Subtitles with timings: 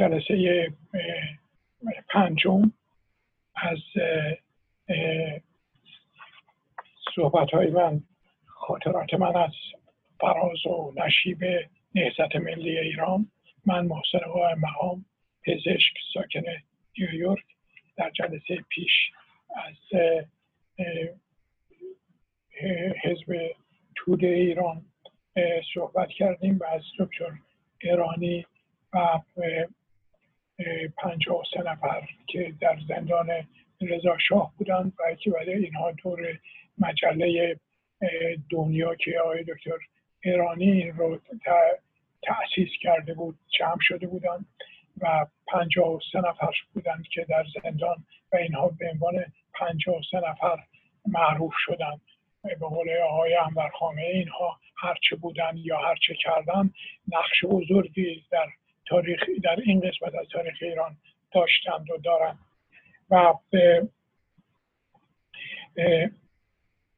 [0.00, 0.72] جلسه
[2.08, 2.72] پنجم
[3.54, 3.78] از
[7.14, 8.02] صحبت های من
[8.46, 9.52] خاطرات من از
[10.20, 11.38] فراز و نشیب
[11.94, 13.30] نهزت ملی ایران.
[13.66, 15.04] من محسن قائم مقام
[15.46, 16.42] پزشک ساکن
[16.98, 17.44] نیویورک.
[17.96, 18.92] در جلسه پیش
[19.66, 20.00] از
[23.02, 23.50] حزب
[23.94, 24.84] توده ایران
[25.74, 27.32] صحبت کردیم و از دکتر
[27.80, 28.46] ایرانی
[28.92, 29.18] و
[30.96, 33.28] پنجاه سه نفر که در زندان
[33.80, 36.38] رضا شاه بودند و که برای اینها دور
[36.78, 37.56] مجله
[38.50, 39.78] دنیا که آقای دکتر
[40.24, 41.18] ایرانی این رو
[42.22, 44.46] تأسیس کرده بود جمع شده بودند
[45.00, 47.96] و پنجاه و سه نفر بودند که در زندان
[48.32, 50.58] و اینها به عنوان پنجاه سه نفر
[51.06, 52.00] معروف شدند.
[52.42, 56.70] به قول آقای انورخامه اینها هرچه بودن یا هرچه کردن
[57.08, 58.46] نقش بزرگی در
[58.90, 60.96] تاریخ در این قسمت از تاریخ ایران
[61.34, 62.38] داشتند و دارند.
[63.10, 63.34] و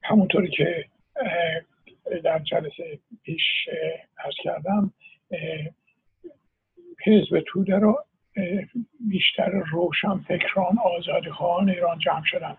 [0.02, 0.84] همونطوری که
[2.24, 3.42] در جلسه پیش
[4.24, 4.92] ارز کردم
[7.06, 8.04] حزب توده رو
[9.10, 12.56] بیشتر روشن فکران آزادی خواهان ایران جمع شدن.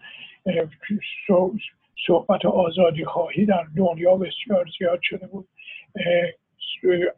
[2.07, 5.47] صحبت آزادی خواهی در دنیا بسیار زیاد شده بود.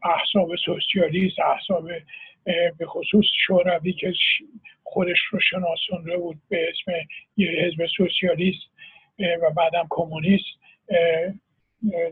[0.03, 1.89] احساب سوسیالیست احساب
[2.77, 4.13] به خصوص شوروی که
[4.83, 6.91] خودش رو شناسانده بود به اسم
[7.37, 8.63] یه حزب سوسیالیست
[9.19, 10.45] و بعدم کمونیست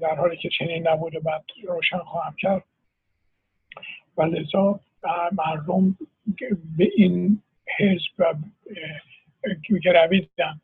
[0.01, 2.63] در حالی که چنین نبود و بعد روشن خواهم کرد.
[4.17, 4.79] و لذا
[5.31, 5.97] مردم
[6.77, 7.41] به این
[7.79, 8.37] حزب
[9.83, 10.61] گرویدن.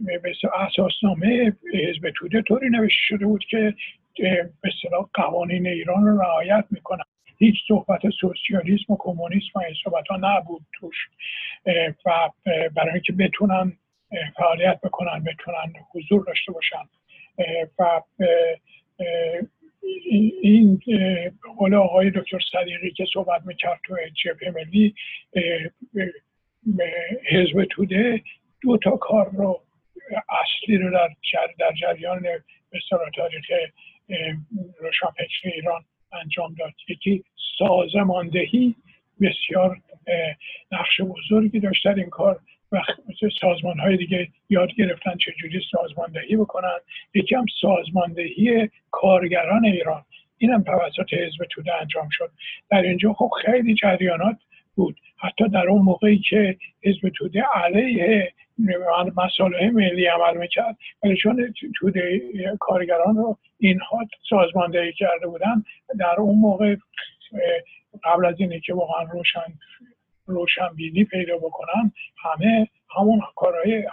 [0.00, 3.74] به اساسنامه حزب توده طوری نوشته شده بود که
[4.18, 7.04] به اصطلاح قوانین ایران رو رعایت می‌کنن.
[7.38, 10.96] هیچ صحبت سوسیالیسم و کمونیسم و این صحبت ها نبود توش.
[12.06, 12.30] و
[12.74, 13.72] برای اینکه بتونن
[14.36, 16.88] فعالیت بکنن بتونن حضور داشته باشن.
[17.78, 18.00] و
[20.40, 20.80] این
[21.58, 24.94] قول آقای دکتر صدیقی که صحبت می‌کرد تو جبهه ملی
[27.30, 28.22] حزب توده
[28.62, 29.62] دو تا کار رو
[30.28, 31.08] اصلی رو در,
[31.58, 32.22] در جریان
[32.72, 33.44] بسیار تاریخ
[34.80, 36.72] روشنفکر ایران انجام داد.
[36.88, 37.24] یکی
[37.58, 38.74] سازماندهی
[39.20, 39.80] بسیار
[40.72, 42.40] نقش بزرگی داشت در این کار
[42.72, 42.82] و
[43.40, 46.78] سازمان های دیگه یاد گرفتن چجوری سازماندهی بکنن.
[47.14, 50.04] یکی هم سازماندهی کارگران ایران.
[50.38, 52.30] این هم توسط حزب توده انجام شد.
[52.70, 54.36] در اینجا خب خیلی جریانات
[54.74, 55.00] بود.
[55.16, 58.32] حتی در اون موقعی که حزب توده علیه
[59.16, 60.76] مسائل ملی عمل می‌کرد.
[61.02, 62.22] ولی چون توده
[62.60, 63.98] کارگران رو اینها
[64.28, 65.64] سازماندهی کرده بودن
[65.98, 66.76] در اون موقع
[68.04, 69.54] قبل از اینه که واقعا روشن
[70.26, 71.92] روشنبینی پیدا بکنن
[72.24, 73.84] همه همون کارهای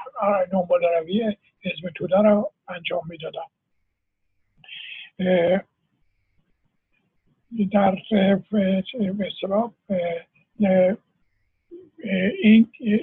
[0.51, 3.47] دنبال روی حزب توده رو انجام می‌دادن.
[7.71, 7.97] در
[8.99, 9.71] مثلا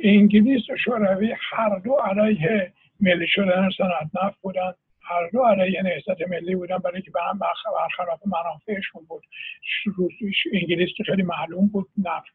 [0.05, 4.73] انگلیس و شوروی هر دو علیه ملی شدن صنعت نفت بودن.
[5.03, 9.25] هر دو علیه نهضت ملی بودن برای که به هم برخلاف منافعشون بود.
[10.53, 12.35] انگلیس که خیلی معلوم بود نفت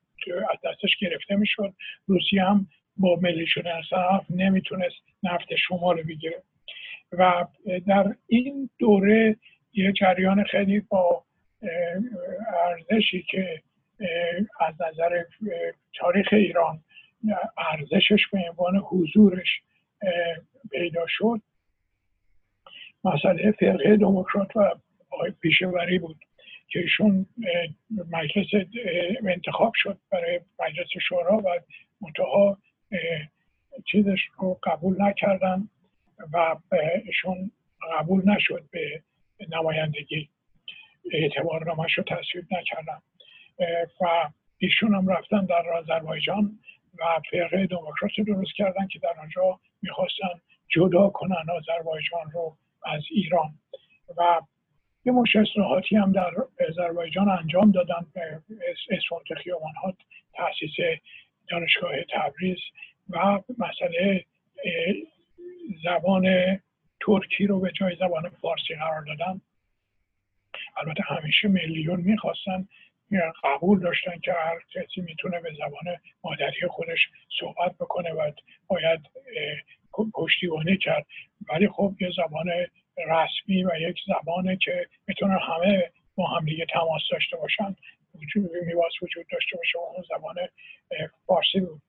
[0.51, 1.73] از دستش گرفته می‌شد.
[2.07, 2.67] روسیه هم
[2.97, 6.43] با ملی شدن صنعت نمی‌تونست نفت شما رو بگیره.
[7.11, 7.45] و
[7.87, 9.35] در این دوره
[9.73, 11.23] یه جریان خیلی با
[12.65, 13.61] ارزشی که
[14.59, 15.23] از نظر
[15.99, 16.83] تاریخ ایران
[17.57, 19.61] ارزشش به عنوان حضورش
[20.71, 21.41] پیدا شد.
[23.03, 24.75] مسئله فرقه دموکرات و
[25.41, 26.17] پیشوری بود
[26.67, 27.25] که ایشون
[28.11, 28.47] مجلس
[29.27, 31.59] انتخاب شد برای مجلس شورا و
[32.01, 32.57] منتها
[33.85, 35.69] چیزش رو قبول نکردن
[36.33, 36.55] و
[37.05, 37.51] ایشون
[37.99, 39.01] قبول نشد به
[39.49, 40.29] نمایندگی.
[41.11, 42.99] اعتبار رو تصویب نکردن.
[44.01, 46.59] و ایشون هم رفتن در آذربایجان
[46.99, 53.53] و فرقه دموکرات درست کردن که در آنجا می‌خواستن جدا کنن آذربایجان رو از ایران.
[54.17, 54.41] و
[55.05, 56.31] یه مش اصلاحاتی هم در
[56.69, 58.05] آذربایجان انجام دادن
[58.89, 59.93] اسفانت خیابان ها
[60.33, 60.99] تاسیس
[61.47, 62.57] دانشگاه تبریز
[63.09, 64.25] و مسئله
[65.83, 66.25] زبان
[67.01, 69.41] ترکی رو به جای زبان فارسی قرار دادن.
[70.77, 72.67] البته همیشه میلیون می‌خواستن
[73.43, 76.99] قبول داشتن که هر کسی می‌تونه به زبان مادری خودش
[77.39, 78.31] صحبت بکنه و
[78.67, 78.99] باید
[80.13, 81.05] پشتیبانی کرد.
[81.49, 82.49] ولی خب یه زبان
[82.97, 87.75] رسمی و یک زبانه که می‌تونه همه با هم دیگه تماس داشته باشن.
[88.15, 88.51] وجود
[89.01, 90.35] وجود داشته باشه اون زبان
[91.25, 91.81] فارسی بود.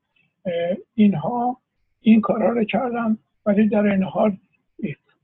[0.95, 1.61] اینها
[2.01, 4.37] این کارها رو کردن ولی در این حال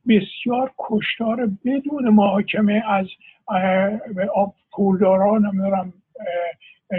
[0.09, 3.07] بسیار کشتار بدون محاکمه از
[4.73, 5.93] پولداران نمی‌دونم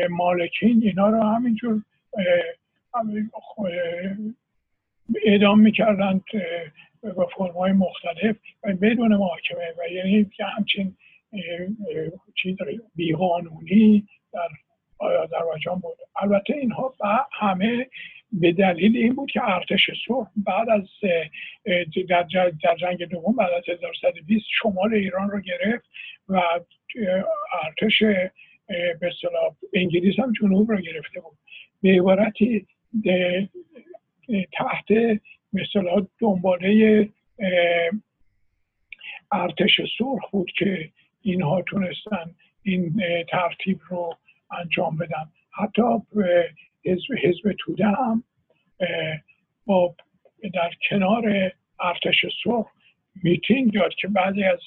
[0.10, 1.82] مالکین اینا رو همینجور
[5.26, 6.24] اعدام می‌کردند
[7.16, 10.98] با فرمای مختلف و بدون محاکمه و یعنی همچین
[12.96, 14.50] بیقانونی در
[15.00, 15.98] آذربایجان بود.
[16.16, 16.94] البته اینها
[17.32, 17.88] همه
[18.32, 20.88] به دلیل این بود که ارتش سرخ بعد از
[22.10, 25.86] در, جنگ دوم بعد از 1120 شمال ایران رو گرفت
[26.30, 26.42] و
[27.64, 28.04] ارتش
[29.00, 29.12] به
[29.74, 31.38] انگلیس هم جنوب رو گرفته بود.
[31.82, 32.68] به عبارتی
[34.54, 35.20] تحت
[35.54, 37.10] مثلا دنباله
[39.32, 40.90] ارتش سرخ بود که
[41.22, 44.18] اینها تونستن این ترتیب رو
[44.60, 45.32] انجام بدن.
[45.52, 45.82] حتی
[46.86, 48.24] حزب, حزب توده هم
[49.66, 49.96] با
[50.54, 52.68] در کنار ارتش سرخ
[53.24, 54.60] میتینگ داد که بعضی از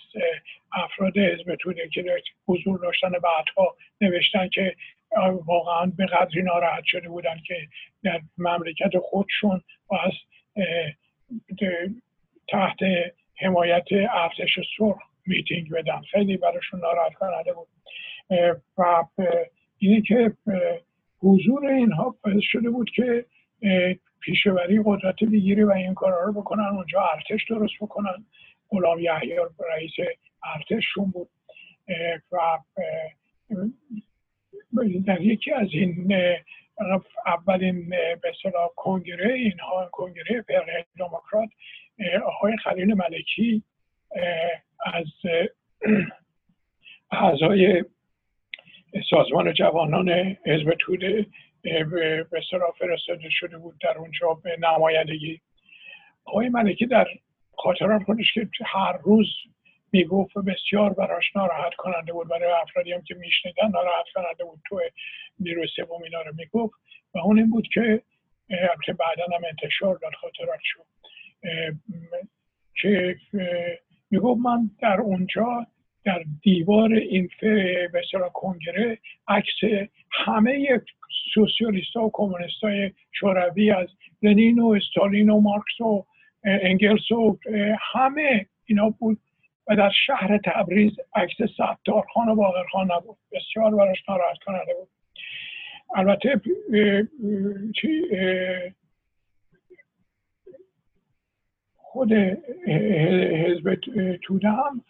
[0.73, 4.77] افراد حزب توده که حضور داشتن بعدها نوشتن که
[5.47, 7.69] واقعا به قدری ناراحت شده بودن که
[8.05, 10.13] در مملکت خودشون و از
[12.49, 12.79] تحت
[13.37, 16.01] حمایت ارتش سرخ میتینگ بدن.
[16.11, 17.69] خیلی براشون ناراحت کننده بود.
[18.79, 19.05] و
[19.79, 20.33] اینه که
[21.23, 23.27] حضور اینها باعث شده بود که
[24.21, 28.25] پیشوری قدرت بگیری و این کارها رو بکنن اونجا ارتش درست بکنن.
[28.71, 29.37] غلام یحیی
[29.71, 29.93] رئیس
[30.55, 31.29] ارتششون بود.
[32.33, 32.59] و
[35.07, 36.15] در یکی از این
[37.27, 37.89] اولین
[38.23, 38.33] به
[38.77, 41.49] کنگره اینها کنگره فرقه دموکرات
[42.25, 43.63] آقای خلیل ملکی
[44.87, 45.07] از
[47.11, 47.85] اعضای
[49.11, 50.09] سازمان جوانان
[50.47, 51.27] حزب توده
[51.63, 52.27] به
[52.79, 55.41] فرستاده شده بود در اونجا به نمایندگی.
[56.25, 57.07] آقای ملکی در
[57.59, 59.27] خاطرات خودش که هر روز
[59.93, 62.29] می‌گفت بسیار براش ناراحت کننده بود.
[62.29, 64.61] برای افرادی هم که میشنیدن ناراحت کننده بود.
[64.69, 64.81] تو
[65.41, 66.75] نیروی سوم اینا رو می‌گفت
[67.15, 68.03] و اون این بود که
[68.51, 70.87] البته بعدا هم انتشار داد خاطرات شد
[72.83, 73.17] که
[74.11, 75.67] می‌گفت من در اونجا
[76.05, 77.29] در دیوار این
[77.93, 78.03] به
[78.35, 78.99] کنگره
[79.29, 80.81] عکس همه
[81.35, 83.89] سوسیالیست ها و کمونیست های شوروی از
[84.23, 86.07] لنین و استالین و مارکس و
[86.45, 87.39] انگلس و
[87.93, 89.19] همه اینا بود
[89.69, 93.17] و در شهر تبریز عکس ستارخان و باقرخان نبود.
[93.33, 94.89] بسیار براش ناراحت کننده بود.
[95.95, 96.41] البته
[101.77, 102.13] خود
[102.67, 103.75] حزب
[104.23, 104.85] توده هم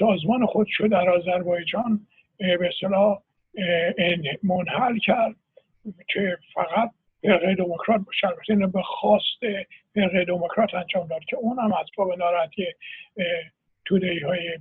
[0.00, 2.06] سازمان خودشو در آذربایجان
[2.38, 3.22] به اصطلاح
[4.42, 5.36] منحل کرد
[6.08, 6.90] که فقط
[7.22, 9.40] فرقه دموکرات البته به خواست
[9.94, 12.66] فرقه دموکرات انجام داد که اون هم از باب ناراحتی
[13.84, 14.58] توده های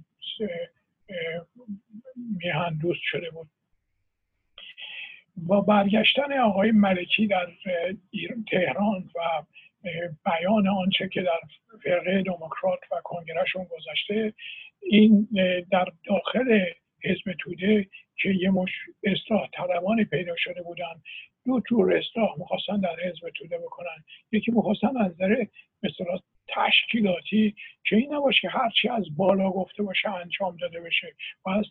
[2.38, 3.48] میهن دوست شده بود.
[5.38, 7.48] با برگشتن آقای ملکی در
[8.52, 9.20] تهران و
[10.26, 11.40] بیان آنچه که در
[11.84, 14.34] فرقه دموکرات و کنگرهشون گذشته
[14.82, 15.28] این
[15.72, 16.66] در داخل
[17.04, 18.72] حزب توده که یه مش
[19.04, 21.02] اصلاح طلبانی پیدا شده بودن
[21.46, 24.04] دو جور اصلاح می‌خواستن در حزب توده بکنن.
[24.32, 25.46] یکی می‌خواستن از نظر
[25.84, 27.56] مثلا تشکیلاتی
[27.86, 31.08] که این نباشه که هرچی از بالا گفته باشه انجام داده بشه
[31.46, 31.66] و از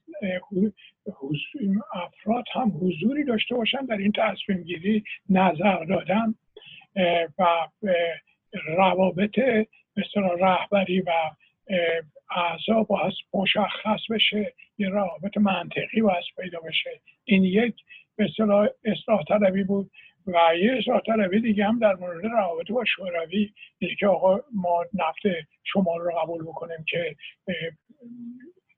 [1.93, 6.35] افراد هم حضوری داشته باشن در این تصمیم گیری نظر دادن.
[7.39, 7.69] و
[8.67, 9.39] روابط
[9.97, 11.11] مثلا رهبری و
[12.31, 17.01] اعضا باید مشخص بشه یه روابط منطقی باید پیدا بشه.
[17.25, 17.75] این یک
[18.17, 18.31] به
[18.85, 19.91] اصلاح طلبی بود
[20.27, 24.85] و یه اصلاح طلبی دیگه هم در مورد روابط با شوروی یعنی که آقا ما
[24.95, 25.23] نفت
[25.65, 27.17] شما رو قبول بکنیم که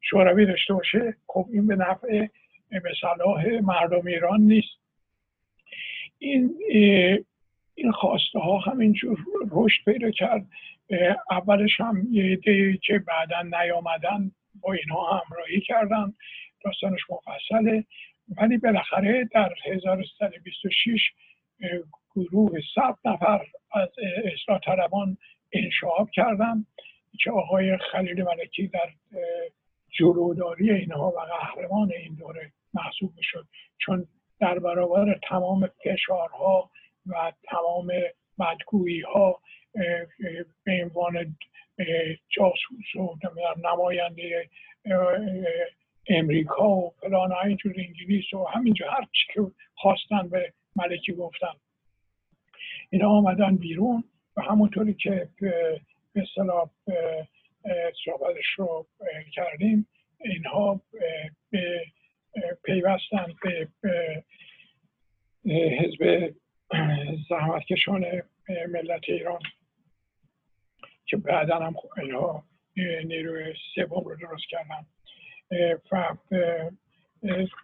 [0.01, 1.17] شوروی داشته باشه.
[1.27, 2.27] خب این به نفع
[2.71, 4.81] به صلاح مردم ایران نیست.
[6.19, 6.55] این
[7.83, 9.19] این خواسته ها همینجور
[9.51, 10.47] رشد پیدا کرد.
[11.31, 16.15] اولش هم یه ایده که بعدا نیامدن با اینها همراهی کردن.
[16.65, 17.85] داستانش مفصله.
[18.37, 21.01] ولی بالاخره در 1326
[22.17, 23.89] گروه صد نفر از
[24.33, 25.17] اصلاح طلبان
[25.53, 26.67] انشاب کردن
[27.21, 28.89] که آقای خلیل ملکی در
[29.99, 33.47] جلوداری اینها و قهرمان این دوره محسوب می‌شد.
[33.79, 34.07] چون
[34.41, 36.71] در برابر تمام فشارها
[37.11, 37.89] و تمام
[38.39, 39.41] بدگویی ها
[40.65, 41.37] به عنوان
[42.29, 43.19] جاسوس و
[43.65, 44.49] نماینده
[46.09, 49.41] امریکا و فلان اینجور انگلیس و همینجور هر چی که
[49.75, 51.53] خواستن به ملکی گفتن.
[52.91, 54.05] اینا آمدن بیرون
[54.37, 55.81] و همونطوری که به
[56.15, 56.71] اصطلاح
[58.05, 58.87] صحبتش رو
[59.35, 59.89] کردیم
[60.21, 60.81] اینها
[61.51, 61.85] به
[62.65, 63.69] پیوستن به
[65.47, 66.35] حزب
[67.29, 68.05] زحمتکشان
[68.69, 69.41] ملت ایران
[71.07, 72.45] که بعدا هم اینها
[73.05, 74.87] نیروی سوم رو درست کردن
[75.93, 76.17] و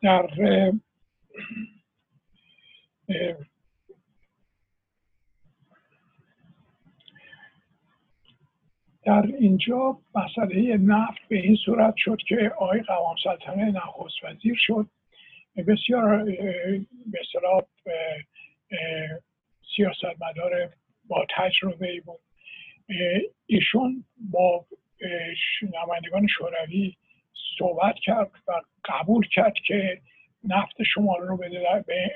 [0.03, 0.73] در
[9.05, 14.87] در اینجا مسئله نفت به این صورت شد که آقای قوام سلطنه نخست وزیر شد.
[15.57, 16.25] بسیار
[17.85, 17.99] به
[19.77, 20.73] سیاستمدار
[21.09, 22.21] با تجربه ای بود.
[23.47, 24.67] ایشون با
[25.63, 26.97] نمایندگان شوروی
[27.59, 30.01] صحبت کرد و قبول کرد که
[30.45, 32.11] نفت شمال رو بده به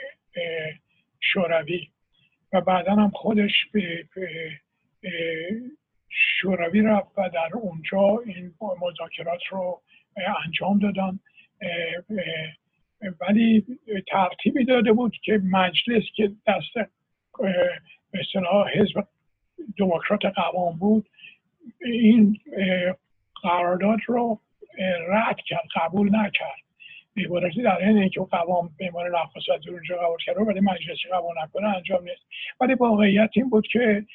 [1.21, 1.89] شوروی.
[2.53, 4.09] و بعدا هم خودش به
[6.09, 9.83] شوروی رفت و در اونجا این مذاکرات رو
[10.45, 11.21] انجام دادن.
[13.21, 13.65] ولی
[14.09, 16.91] ترتیبی داده بود که مجلس که دست
[18.11, 18.21] به
[18.75, 19.07] حزب
[19.79, 21.09] دموکرات قوام بود
[21.81, 22.41] این
[23.43, 24.41] قرارداد رو
[25.09, 26.61] رد کرد قبول نکرد.
[27.17, 31.35] عبارتی در این که قوام به عنوان نخست وزیر اونجا قبول کرد ولی مجلسی قبول
[31.43, 32.23] نکنه انجام نیست.
[32.61, 34.07] ولی واقعیت این بود که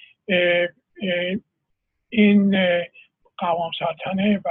[2.09, 2.55] این
[3.37, 4.49] قوام سلطنه و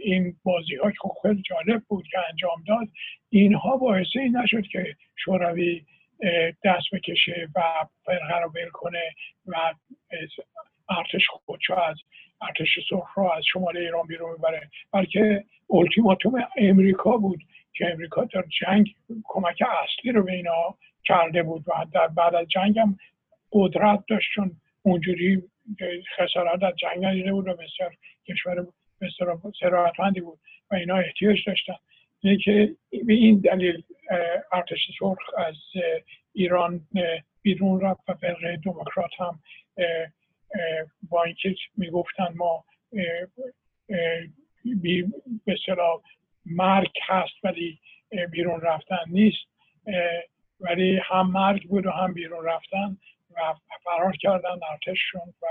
[0.00, 2.88] این بازی ها که خب خیلی جالب بود که انجام داد
[3.30, 5.84] اینها باعث این نشد که شوروی
[6.64, 7.62] دست بکشه و
[8.04, 9.02] فرقه رو بل کنه
[9.46, 9.74] و
[10.88, 11.96] ارتش خودشو از
[12.40, 14.70] ارتش سرخ رو از شمال ایران بیرون ببره.
[14.92, 17.40] بلکه التیماتوم امریکا بود
[17.72, 18.94] که امریکا در جنگ
[19.24, 22.98] کمک اصلی رو به اینا کرده بود و در بعد از جنگ هم
[23.52, 24.50] قدرت داشت چون
[24.82, 25.42] اونجوری
[26.18, 27.96] خسارت از جنگ ندیده بود و بسیار
[28.28, 28.66] کشور
[29.60, 30.38] ثروتمندی بود
[30.70, 31.76] و اینا احتیاج داشتن.
[32.20, 33.82] اینه که به این دلیل
[34.52, 35.56] ارتش سرخ از
[36.32, 36.80] ایران
[37.42, 39.40] بیرون رفت و فرقه دموکرات هم
[41.10, 42.64] با اینکه می‌گفتن ما
[44.82, 45.08] به
[46.46, 47.78] مرگ هست ولی
[48.30, 49.46] بیرون رفتن نیست
[50.60, 52.96] ولی هم مرگ بود و هم بیرون رفتن.
[53.84, 55.46] فرار کردن ارتششون و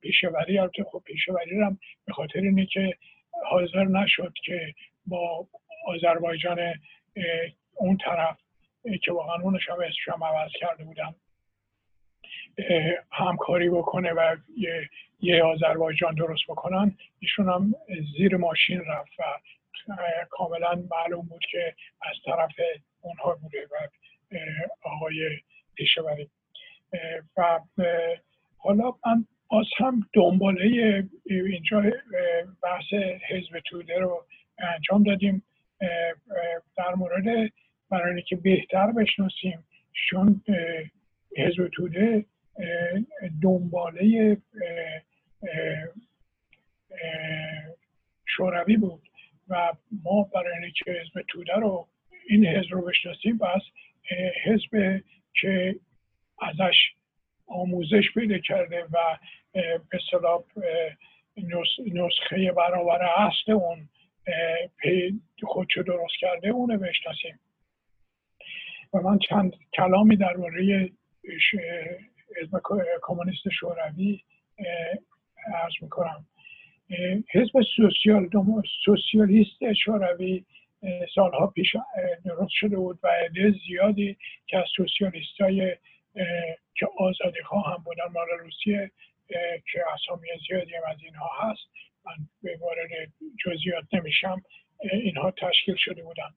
[0.00, 2.96] پیشوری البته خب پیشوری هم به خاطر اینه که
[3.50, 4.74] حاضر نشد که
[5.06, 5.46] با
[5.86, 6.74] آذربایجان
[7.74, 8.38] اون طرف
[9.02, 11.14] که واقعا اونش هم اسمش هم عوض کرده بودن
[13.12, 14.88] همکاری بکنه و یه,
[15.20, 17.74] یه آذربایجان درست بکنن ایشون هم
[18.18, 19.22] زیر ماشین رفت و
[20.30, 22.52] کاملا معلوم بود که از طرف
[23.00, 23.88] اونها بوده و
[24.82, 25.40] آقای
[25.74, 26.30] پیشوری.
[27.36, 27.60] و
[28.56, 31.82] حالا من باز هم دنباله اینجا
[32.62, 32.92] بحث
[33.28, 34.24] حزب توده رو
[34.58, 35.42] انجام دادیم.
[36.76, 37.52] در مورد
[37.90, 39.64] برای که بهتر بشناسیم
[40.10, 40.42] چون
[41.36, 42.24] حزب توده
[43.42, 44.36] دنباله
[48.26, 49.02] شوروی بود
[49.48, 49.72] و
[50.04, 51.88] ما برای اینکه حزب توده رو
[52.28, 53.62] این حزب رو بشناسیم بس
[54.44, 55.02] حزب
[55.40, 55.76] که
[56.40, 56.76] ازش
[57.46, 59.16] آموزش پیدا کرده و
[59.90, 60.42] به صلاح
[61.92, 63.88] نسخه برابر اصل اون
[65.42, 67.40] خودشو درست کرده اونو بشناسیم.
[68.94, 70.90] و من چند کلامی درباره
[72.36, 72.60] حزب
[73.02, 74.20] کمونیست شوروی
[75.54, 76.26] ارز می‌کنم.
[77.32, 78.28] حزب سوسیال
[78.84, 80.44] سوسیالیست شوروی
[81.14, 81.76] سالها پیش
[82.24, 84.16] درست شده بود و عده زیادی
[84.46, 85.76] که از سوسیالیست های
[86.74, 88.90] که آزادی ها هم بودن مال روسیه
[89.72, 91.68] که اسامی زیادی هم از اینها هست
[92.04, 92.90] من به وارد
[93.44, 94.42] جزئیات نمیشم
[94.92, 96.30] اینها تشکیل شده بودن.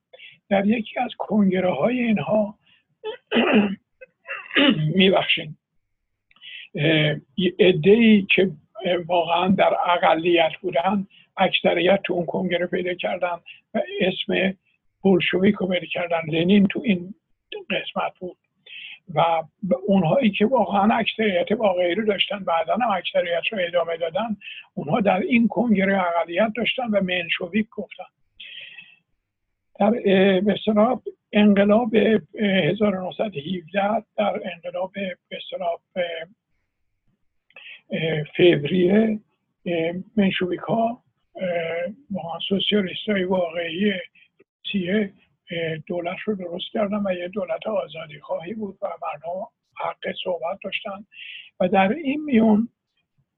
[0.50, 2.60] در یکی از کنگره های اینها
[4.96, 5.56] میبخشین
[7.84, 8.52] ای که
[9.06, 11.08] واقعا در اقلیت بودن
[11.38, 13.40] اکثریت تو اون کنگره پیدا کردن
[13.74, 14.58] و اسم
[15.02, 16.22] بولشویک رو پیدا کردن.
[16.28, 17.14] لنین تو این
[17.70, 18.38] قسمت بود.
[19.16, 19.44] و
[19.88, 24.38] اونهایی که واقعا اکثریت واقعی رو داشتن بعدا هم اکثریت رو ادامه دادن
[24.74, 28.04] اونها در این کنگره اقلیت داشتن و منشویک گفتن.
[29.80, 29.92] در
[30.42, 30.56] به
[31.34, 34.92] انقلاب 1917 در انقلاب
[35.30, 35.40] به
[38.38, 39.20] فوریه
[40.18, 41.04] منشویک ها
[42.12, 43.94] واقعا سوسیالیست های واقعی
[44.66, 45.14] روسیه
[45.88, 51.06] دولت رو درست کردن و یه دولت آزادی خواهی بود و مردم حق صحبت داشتن.
[51.60, 52.70] و در این میون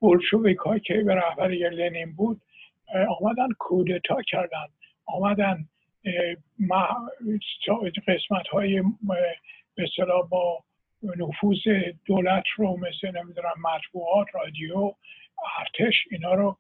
[0.01, 2.41] بلشویک ها که به رهبری لنین بود
[3.19, 4.65] آمدن کودتا کردن.
[5.05, 5.65] آمدن
[8.07, 8.83] قسمت های
[9.75, 9.87] به
[10.29, 10.63] با
[11.03, 11.59] نفوذ
[12.05, 14.93] دولت رو مثل نمی‌دونم مطبوعات رادیو
[15.59, 16.57] ارتش اینا رو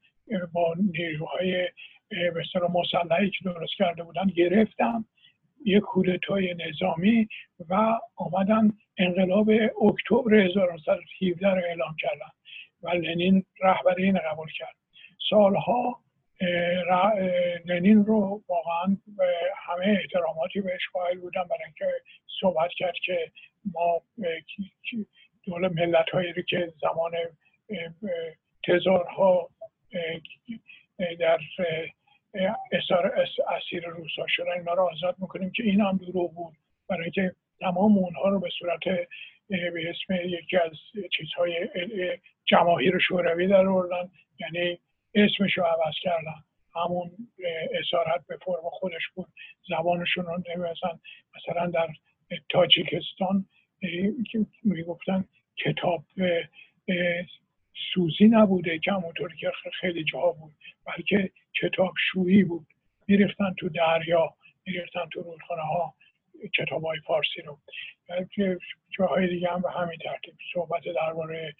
[0.53, 1.67] با نیروهای
[2.09, 2.43] به
[2.73, 5.05] مسلحی که درست کرده بودن گرفتم
[5.65, 7.27] یک کودتای نظامی
[7.69, 9.49] و آمدن انقلاب
[9.81, 12.31] اکتبر 1917 رو اعلام کردن
[12.81, 14.75] و لنین رهبر این قبول کرد.
[15.29, 15.99] سالها
[17.65, 18.97] لنین رو واقعا
[19.55, 21.85] همه احتراماتی بهش قائل بودن برای اینکه
[22.39, 23.31] صحبت کرد که
[23.73, 24.01] ما
[25.43, 27.11] دول ملت هایی که زمان
[28.67, 29.49] تزارها
[31.19, 31.39] در
[33.47, 34.51] اسیر روسا شدن.
[34.51, 36.53] اینا رو آزاد می‌کنیم که این هم دروغ بود.
[36.89, 38.79] برای اینکه تمام اونها رو به صورت
[39.49, 40.71] به اسم یکی از
[41.17, 41.69] چیزهای
[42.45, 44.09] جماهیر شوروی در آوردن.
[44.39, 44.79] یعنی
[45.15, 46.43] اسمش رو عوض کردن.
[46.75, 47.11] همون
[47.79, 49.27] اسارت به فرم خودش بود.
[49.69, 50.99] زبانشون رو نمیزن
[51.35, 51.87] مثلا در
[52.49, 53.45] تاجیکستان
[54.63, 55.25] می‌گفتن
[55.57, 56.03] کتاب
[57.93, 60.53] سوزی نبوده که همونطور که خیلی جاها بود
[60.85, 62.67] بلکه کتاب شویی بود.
[63.07, 64.33] میریختن تو دریا
[64.65, 65.93] میریختن تو رودخانه ها
[66.57, 67.59] کتاب های فارسی رو.
[68.97, 71.55] جاهای دیگه هم به همین ترتیب صحبت درباره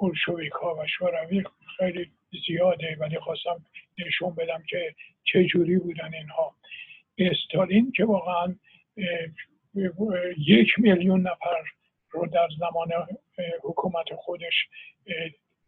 [0.00, 1.44] بلشویک ها و شوروی
[1.76, 2.10] خیلی
[2.46, 2.96] زیاده.
[3.00, 3.64] ولی خواستم
[3.98, 6.54] نشون بدم که چه جوری بودن اینها.
[7.18, 8.54] استالین که واقعا
[10.38, 11.64] یک میلیون نفر
[12.12, 12.88] رو در زمان
[13.62, 14.54] حکومت خودش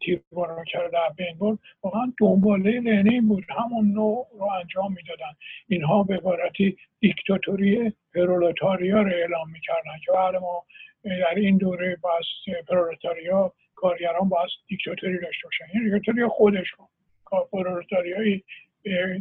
[0.01, 3.45] تیرباران کرده بین بود واقعا دنباله لنین بود.
[3.51, 5.33] همون نوع رو انجام می‌دادن.
[5.69, 10.65] اینها به عبارتی دیکتاتوری پرولتاریا رو اعلام می‌کردن که بعد ما
[11.03, 12.25] در این دوره باز
[12.69, 15.65] پرولتاریا کارگران باز دیکتاتوری داشته باشن.
[15.75, 16.87] این دیکتاتوری خودشون
[17.53, 18.45] پرولتاریایی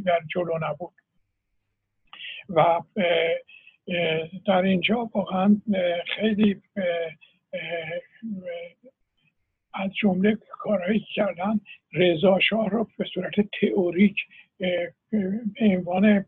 [0.06, 0.94] در جلو نبود.
[2.50, 2.82] و
[4.46, 5.62] در اینجا واقعا
[6.16, 6.62] خیلی
[9.74, 11.60] از جمله کارهایی کردن
[11.94, 14.16] رضا شاه رو به صورت تئوریک
[14.58, 14.94] به
[15.62, 16.26] عنوان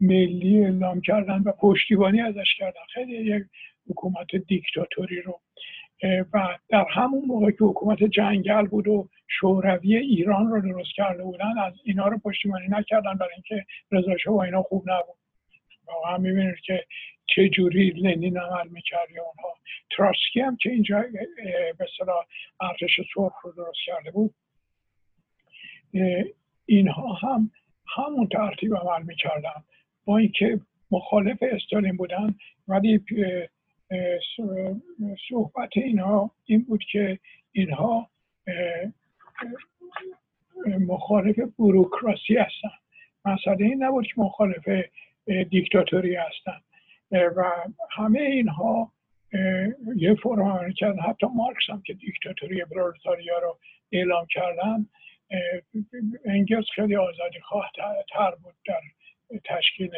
[0.00, 2.80] ملی اعلام کردن و پشتیبانی ازش کردن.
[2.94, 3.42] خیلی یک
[3.90, 5.40] حکومت دیکتاتوری رو.
[6.02, 11.58] و در همون موقع که حکومت جنگل بود و شوروی ایران رو درست کرده بودن
[11.58, 15.16] از اینا رو پشتیبانی نکردن برای اینکه رضا شاه اینا خوب نبود.
[15.86, 16.84] واقعا می‌بینید که
[17.26, 19.54] چه جوری لنین عمل می‌کرد یا اونها.
[19.96, 21.04] تراسکی هم که اینجا
[21.78, 22.24] به صلاح
[22.60, 24.34] ارتش سرخ رو درست کرده بود.
[26.66, 27.50] اینها هم
[27.96, 29.64] همون ترتیب عمل می‌کردن.
[30.04, 32.34] با اینکه مخالف استالین بودن
[32.68, 33.00] ولی
[35.28, 37.18] صحبت اینها این بود که
[37.52, 38.10] اینها
[40.80, 42.68] مخالف بروکراسی هستن.
[43.24, 44.68] مسئله این نبود که مخالف
[45.50, 46.60] دیکتاتوری هستن.
[47.10, 47.52] و
[47.90, 48.92] همه اینها
[49.96, 50.98] یه فرمان کردن.
[51.00, 53.58] حتی مارکس هم که دیکتاتوری پرولتاریا رو
[53.92, 54.86] اعلام کردن
[56.24, 57.70] انگلس خیلی آزادی خواه
[58.12, 58.80] تر بود در
[59.44, 59.90] تشکیل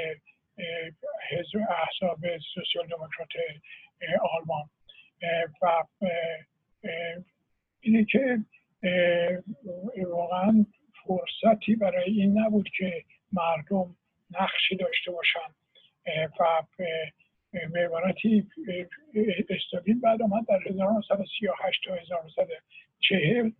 [1.30, 2.18] حزب احزاب
[2.54, 3.28] سوسیال دموکرات
[4.20, 4.68] آلمان.
[5.62, 5.84] و
[7.80, 8.38] اینه که
[10.06, 10.66] واقعا
[11.04, 13.96] فرصتی برای این نبود که مردم
[14.40, 15.54] نقشی داشته باشن.
[16.40, 16.62] و
[17.72, 18.46] به عبارتی
[19.48, 23.50] استالین بعد آمد در 1938 تا 1940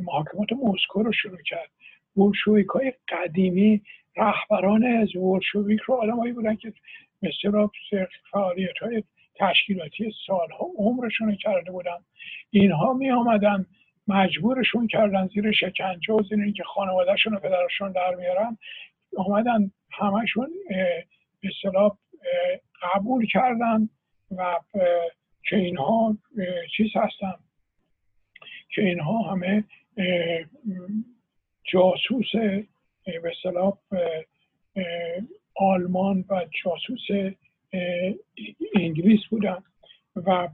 [0.00, 1.70] محاکمات مسکو رو شروع کرد.
[2.14, 3.82] بولشویک های قدیمی
[4.16, 6.72] رهبران از بولشویک رو آدمایی بودن که
[7.22, 7.68] مثل
[8.30, 9.02] فعالیت های
[9.34, 11.98] تشکیلاتی سالها عمرشون کرده بودن.
[12.50, 13.66] اینها می آمدن
[14.08, 18.58] مجبورشون کردن زیر شکنجه و زیر اینکه خانوادهشون و پدرشون در میارن
[19.16, 20.48] آمدن همشون
[21.40, 21.98] به اصطلاح
[22.82, 23.88] قبول کردن
[24.36, 24.54] و
[25.48, 26.16] که اینها
[26.76, 27.34] چیز هستن.
[28.74, 29.64] که اینها همه
[31.64, 32.32] جاسوس
[33.06, 33.78] به اصطلاح
[35.54, 37.34] آلمان و جاسوس
[38.76, 39.62] انگلیس بودن
[40.16, 40.48] و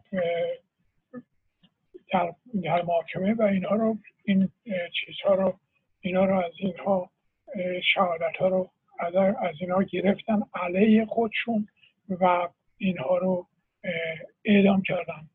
[2.13, 4.49] در, در محاکمه و اینها رو این
[4.93, 5.59] چیزها رو
[6.01, 7.11] اینا رو از اینها
[7.95, 11.69] شهادت ها رو از اینها گرفتن علیه خودشون
[12.21, 13.47] و اینها رو
[14.45, 15.29] اعدام کردن.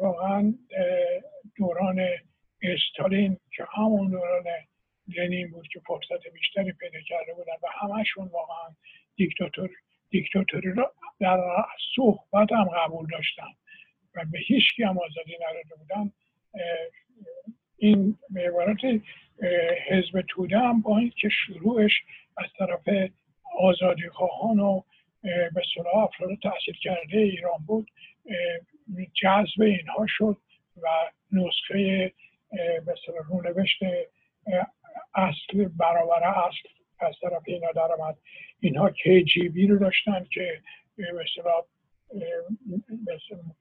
[0.00, 0.54] واقعا
[1.56, 2.00] دوران
[2.62, 4.44] استالین که همون دوران
[5.16, 8.74] لنین بود که فرصت بیشتری پیدا کرده بودن و همشون واقعا
[9.16, 9.70] دیکتاتور
[10.10, 11.38] دیکتاتوری رو در
[11.96, 13.50] صحبت هم قبول داشتن
[14.14, 16.12] و به هیچ هم آزادی نداده بودن.
[17.76, 19.02] این به عبارت
[19.88, 21.92] حزب توده هم با اینکه شروعش
[22.36, 23.10] از طرف
[23.58, 24.82] آزادی خواهان و
[25.22, 27.90] به صلاح افراد تحصیل کرده ایران بود
[29.22, 30.36] جذب اینها شد
[30.82, 30.88] و
[31.32, 32.12] نسخه
[32.86, 32.94] به
[33.28, 33.78] رونوشت
[35.18, 36.68] اصل برابر اصل.
[37.00, 38.16] از طرف اینا در آمد.
[38.60, 38.90] اینها
[39.52, 40.62] بی رو داشتن که
[40.98, 41.62] مثلا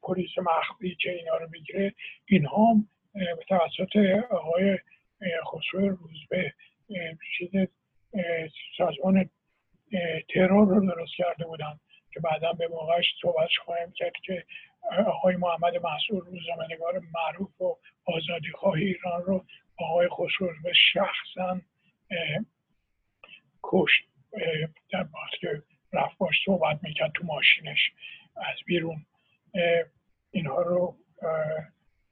[0.04, 1.94] پلیس مخفی که اینا رو می‌گیره.
[2.26, 2.76] اینها
[3.14, 3.96] به توسط
[4.30, 4.78] آقای
[5.52, 6.54] خسرو روزبه
[7.38, 7.50] چیز
[8.78, 9.30] سازمان
[10.34, 11.80] ترور رو درست کرده بودن
[12.14, 14.44] که بعدا به موقعش صحبت خواهیم کرد که
[15.08, 19.46] آقای محمد مسئول روزنامه‌نگار معروف و آزادی خواهی ایران رو
[19.78, 20.54] آقای خسرو
[20.94, 21.62] شخصا
[23.64, 24.04] کشت
[24.92, 25.08] در
[25.40, 25.64] که
[25.94, 27.92] رفت باش صحبت می‌کرد تو ماشینش.
[28.36, 29.06] از بیرون
[30.32, 30.96] اینها رو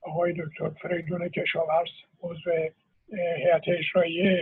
[0.02, 1.90] آقای دکتر فریدون کشاورز
[2.22, 2.52] عضو
[3.38, 4.40] هیئت اجرایی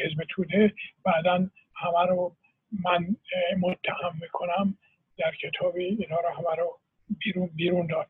[0.00, 2.36] حزب توده بعدا همه رو
[2.84, 3.16] من
[3.60, 4.78] متهم می‌کنم
[5.18, 6.78] در کتابی اینها رو همه رو
[7.18, 8.06] بیرون بیرون داد.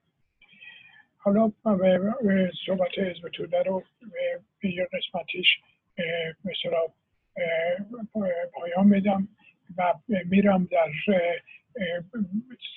[1.24, 3.82] حالا به صحبت حزب توده رو
[4.60, 5.46] به یه قسمتیش
[6.44, 6.80] مثلا
[8.52, 9.28] پایان بدم
[9.78, 10.88] و میرم در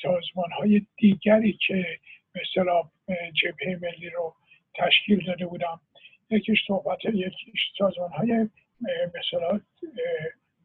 [0.01, 1.85] سازمان های دیگری که
[2.35, 2.81] مثلا
[3.33, 4.35] جبهه ملی رو
[4.75, 5.81] تشکیل داده بودم.
[6.29, 8.49] یکیش صحبت یکیش سازمان های
[9.15, 9.61] مثلا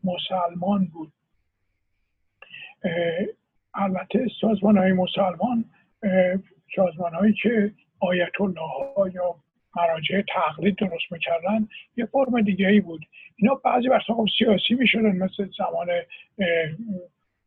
[0.05, 1.13] مسلمان بود.
[3.75, 5.65] البته سازمان های مسلمان
[6.77, 9.35] سازمان هایی که آیت الله ها یا
[9.77, 13.07] مراجع تقلید درست می‌کردن یه فرم دیگه ای بود.
[13.37, 15.89] اینا بعضی وقتا خب سیاسی می‌شدن مثل زمان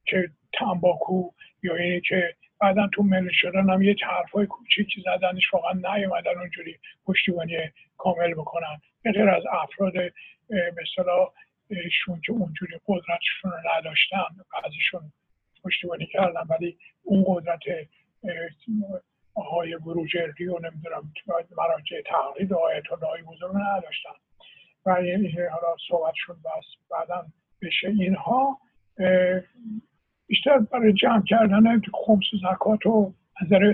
[0.06, 1.30] که تنباکو
[1.64, 6.80] یا اینی که بعدا تو ملی شدن هم یه حرفای کوچیکی زدنش واقعا نیومدن اونجوری
[7.06, 7.58] پشتیبانی
[7.98, 8.82] کامل بکنن.
[9.04, 9.94] به غیر از افراد
[10.50, 11.28] مثلا
[11.92, 15.02] شون که اونجوری قدرتشون رو نداشتن بعضیشون
[15.64, 17.60] پشتیبانی کردن ولی اون قدرت
[19.36, 21.12] آقای بروجردی و نمی‌دونم
[21.58, 24.10] مراجع تقلید آیت الله بزرگ نداشتن.
[24.86, 27.26] و این حالا صحبت شد بس بعدا
[27.62, 27.88] بشه.
[27.88, 28.60] اینها
[30.28, 33.74] بیشتر برای جمع کردن خمس و زکات و نظر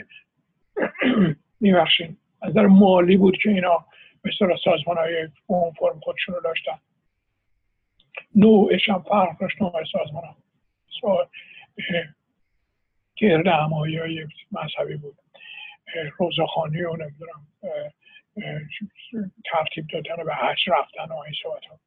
[1.62, 3.86] میبخشین نظر مالی بود که اینا
[4.26, 6.80] مثل سازمان های اون فرم خودشون رو داشتن.
[8.36, 10.24] نوعش هم فرق داشت نوع سازمان
[13.22, 15.18] ها گرد همایی های مذهبی بود.
[16.18, 17.48] روزخانی و نمی‌دونم
[19.46, 21.80] ترتیب دادن به حج رفتن و این صحبت ها.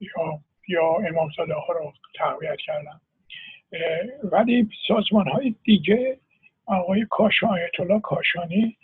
[0.00, 3.00] یا یا امام ها رو تقویت کردن.
[4.22, 6.18] ولی سازمان های دیگه
[6.66, 8.76] آقای کاشان آیت الله کاشانی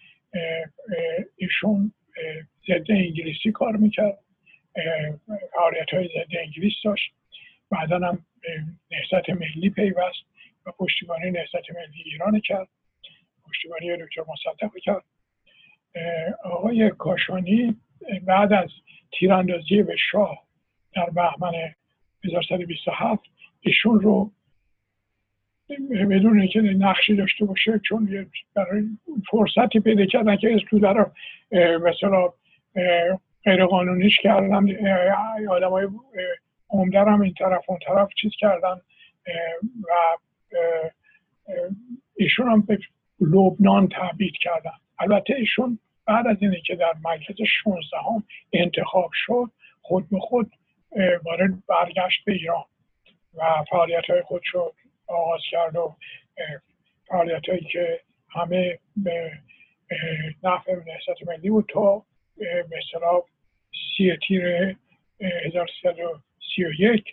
[1.36, 1.92] ایشون
[2.68, 4.18] ضد انگلیسی کار می‌کرد.
[5.52, 7.12] فعالیت های ضد انگلیس داشت.
[7.70, 8.24] بعدا هم
[8.90, 10.29] نهضت ملی پیوست.
[10.66, 12.68] و پشتیبانی نهضت ملی ایران کرد.
[13.48, 15.04] پشتیبانی دکتر مصدق کرد.
[16.44, 17.76] آقای کاشانی
[18.22, 18.68] بعد از
[19.12, 20.42] تیراندازی به شاه
[20.94, 21.52] در بهمن
[22.24, 23.22] 1127
[23.60, 24.30] ایشون رو
[26.10, 28.82] بدون اینکه نقشی داشته باشه چون برای
[29.30, 31.12] فرصتی پیدا کردن که از توده رو
[31.78, 32.32] مثلا
[33.44, 34.66] غیر قانونیش کردن
[35.50, 35.88] آدم های
[36.70, 38.80] عمده هم این طرف اون طرف چیز کردن
[39.88, 39.92] و
[42.16, 42.78] ایشون هم به
[43.20, 44.70] لبنان تبعید کردن.
[44.98, 49.50] البته ایشون بعد از اینه که در مجلس 16 هم انتخاب شد
[49.82, 50.52] خود به خود
[51.24, 52.64] وارد برگشت به ایران
[53.34, 54.74] و فعالیت های خود رو
[55.06, 55.96] آغاز کرد و
[57.08, 59.32] فعالیت هایی که همه به
[60.42, 62.04] نفع نهضت ملی بود تا
[62.66, 63.22] مثلا
[63.96, 64.76] سی تیر
[65.20, 67.04] 1331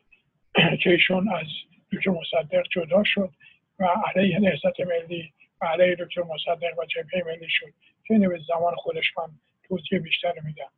[0.83, 1.47] که ایشون از
[1.93, 3.31] دکتر مصدق جدا شد
[3.79, 7.73] و علیه نهضت ملی و علیه دکتر مصدق و جبهه ملی شد.
[8.03, 9.27] که اینو به زمان خودش من
[9.63, 10.71] توضیح بیشتر میدم.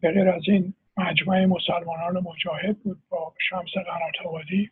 [0.00, 4.70] به غیر از این مجمع مسلمانان مجاهد بود با شمس قنات آبادی.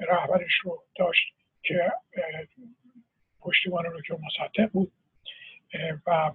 [0.00, 1.92] رهبرش رو داشت که
[3.40, 4.92] پشتیبان دکتر مصدق بود.
[6.06, 6.32] و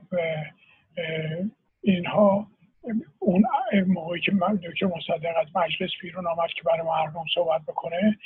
[1.82, 2.48] اینها
[3.20, 3.46] اون
[3.88, 4.32] موقعی که
[4.64, 8.18] دکتر مصدق از مجلس بیرون آمد که برای مردم صحبت بکنه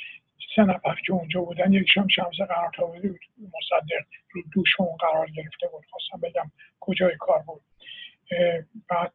[0.56, 3.20] سه نفر که اونجا بودن یکیشم شمس قرار تاوری بود.
[3.38, 5.84] مصدق رو دوش اون قرار گرفته بود.
[5.90, 7.62] خواستم بگم کجای کار بود.
[8.88, 9.12] بعد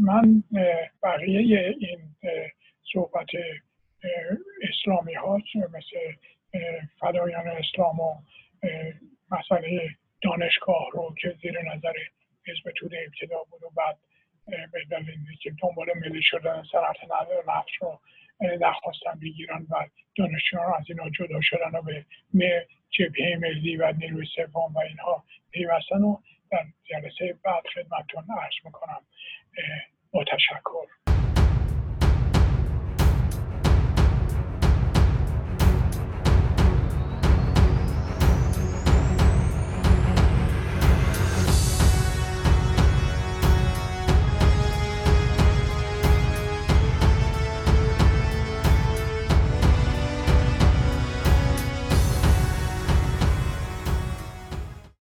[0.00, 0.42] من
[1.02, 2.00] بقیه این
[2.92, 3.28] صحبت
[4.62, 5.96] اسلامی هاست مثل
[7.00, 8.14] فدایان اسلام و
[9.30, 9.90] مسئله
[10.22, 11.92] دانشگاه رو که زیر نظر
[12.46, 13.98] حزب توده ابتدا بود و بعد
[14.46, 16.96] به دلیل که دنبال ملی شدن صنعت
[17.50, 18.00] نفت رو
[18.60, 21.82] نخواستن بگیرن و دانشجویان از اینا جدا شدن و
[22.34, 26.16] به جبهه ملی و نیروی سوم و اینها پیوستن و
[26.50, 29.02] در جلسه بعد خدمتتون عرض می‌کنم